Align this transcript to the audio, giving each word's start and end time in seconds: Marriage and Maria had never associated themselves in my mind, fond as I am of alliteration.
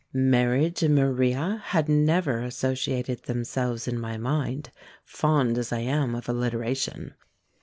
Marriage 0.13 0.81
and 0.81 0.95
Maria 0.95 1.61
had 1.63 1.87
never 1.87 2.39
associated 2.41 3.21
themselves 3.25 3.87
in 3.87 3.99
my 3.99 4.17
mind, 4.17 4.71
fond 5.05 5.59
as 5.59 5.71
I 5.71 5.81
am 5.81 6.15
of 6.15 6.27
alliteration. 6.27 7.13